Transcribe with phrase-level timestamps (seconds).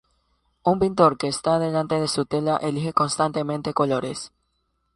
[0.63, 4.31] Un pintor que está delante de su tela elige constantemente colores.